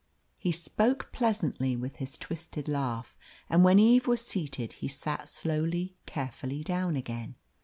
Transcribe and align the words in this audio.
He 0.39 0.51
spoke 0.51 1.11
pleasantly, 1.11 1.75
with 1.75 1.97
his 1.97 2.17
twisted 2.17 2.67
laugh, 2.67 3.15
and 3.51 3.63
when 3.63 3.77
Eve 3.77 4.07
was 4.07 4.25
seated 4.25 4.73
he 4.73 4.87
sat 4.87 5.29
slowly, 5.29 5.95
carefully 6.07 6.63
down 6.63 6.95
again. 6.95 7.35